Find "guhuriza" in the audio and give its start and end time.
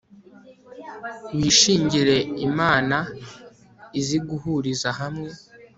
4.27-4.89